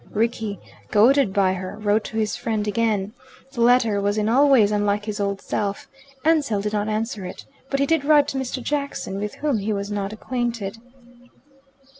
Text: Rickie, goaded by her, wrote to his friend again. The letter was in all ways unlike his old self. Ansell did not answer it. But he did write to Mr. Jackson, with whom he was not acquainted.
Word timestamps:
Rickie, 0.13 0.59
goaded 0.89 1.31
by 1.31 1.53
her, 1.53 1.77
wrote 1.77 2.03
to 2.05 2.17
his 2.17 2.35
friend 2.35 2.67
again. 2.67 3.13
The 3.51 3.61
letter 3.61 4.01
was 4.01 4.17
in 4.17 4.27
all 4.29 4.49
ways 4.49 4.71
unlike 4.71 5.05
his 5.05 5.19
old 5.19 5.41
self. 5.41 5.87
Ansell 6.25 6.59
did 6.61 6.73
not 6.73 6.89
answer 6.89 7.23
it. 7.23 7.45
But 7.69 7.79
he 7.79 7.85
did 7.85 8.03
write 8.03 8.27
to 8.29 8.39
Mr. 8.39 8.63
Jackson, 8.63 9.19
with 9.19 9.35
whom 9.35 9.59
he 9.59 9.71
was 9.73 9.91
not 9.91 10.11
acquainted. 10.11 10.79